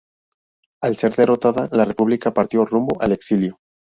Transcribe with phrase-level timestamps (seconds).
[0.81, 3.59] Al ser derrotada la República partió rumbo al exilio.